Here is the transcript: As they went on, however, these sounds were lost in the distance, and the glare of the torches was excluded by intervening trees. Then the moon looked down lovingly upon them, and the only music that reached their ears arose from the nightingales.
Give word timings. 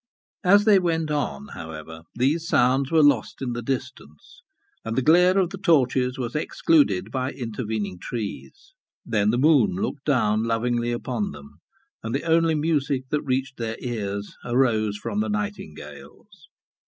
As 0.43 0.65
they 0.65 0.79
went 0.79 1.11
on, 1.11 1.49
however, 1.49 2.05
these 2.15 2.47
sounds 2.47 2.89
were 2.91 3.03
lost 3.03 3.39
in 3.39 3.53
the 3.53 3.61
distance, 3.61 4.41
and 4.83 4.95
the 4.95 5.03
glare 5.03 5.37
of 5.37 5.51
the 5.51 5.59
torches 5.59 6.17
was 6.17 6.33
excluded 6.33 7.11
by 7.11 7.29
intervening 7.29 7.99
trees. 7.99 8.73
Then 9.05 9.29
the 9.29 9.37
moon 9.37 9.75
looked 9.75 10.05
down 10.05 10.41
lovingly 10.43 10.91
upon 10.91 11.33
them, 11.33 11.59
and 12.01 12.15
the 12.15 12.23
only 12.23 12.55
music 12.55 13.09
that 13.09 13.21
reached 13.21 13.57
their 13.57 13.77
ears 13.79 14.35
arose 14.43 14.97
from 14.97 15.19
the 15.19 15.29
nightingales. 15.29 16.49